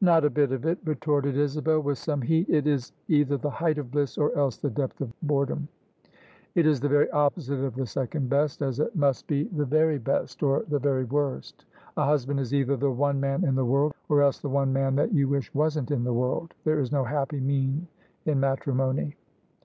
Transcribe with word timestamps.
"Not 0.00 0.24
a 0.24 0.30
bit 0.30 0.50
of 0.50 0.66
It," 0.66 0.78
retorted 0.84 1.36
Isabel, 1.36 1.78
with 1.78 1.96
some 1.96 2.22
heat: 2.22 2.50
"it 2.50 2.66
is 2.66 2.90
either 3.06 3.36
the 3.36 3.48
height 3.50 3.78
of 3.78 3.92
bliss 3.92 4.18
or 4.18 4.36
else 4.36 4.56
the 4.56 4.68
depth 4.68 5.00
of 5.00 5.12
boredom. 5.22 5.68
It 6.56 6.66
is 6.66 6.80
the 6.80 6.88
very 6.88 7.08
opposite 7.12 7.60
of 7.62 7.76
the 7.76 7.86
second 7.86 8.28
best, 8.28 8.62
as 8.62 8.80
it 8.80 8.96
must 8.96 9.28
be 9.28 9.44
the 9.44 9.64
very 9.64 9.94
l[ 9.94 10.02
248] 10.02 10.16
OF 10.16 10.24
ISABEL 10.24 10.48
CARNABY 10.48 10.64
best 10.64 10.72
or 10.72 10.72
the 10.72 10.78
very 10.82 11.04
worst. 11.04 11.64
A 11.96 12.04
husband 12.04 12.40
is 12.40 12.52
either 12.52 12.76
the 12.76 12.90
one 12.90 13.20
man 13.20 13.44
in 13.44 13.54
the 13.54 13.64
world, 13.64 13.94
or 14.08 14.22
else 14.22 14.40
the 14.40 14.48
one 14.48 14.72
man 14.72 14.96
that 14.96 15.12
you 15.12 15.28
wish 15.28 15.54
wasn't 15.54 15.92
in 15.92 16.02
the 16.02 16.12
world: 16.14 16.52
there 16.64 16.80
is 16.80 16.90
no 16.90 17.04
happy 17.04 17.38
mean 17.38 17.86
in 18.26 18.40
matrimony." 18.40 19.14